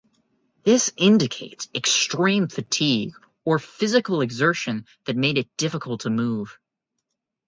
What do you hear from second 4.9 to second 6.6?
that made it difficult to move.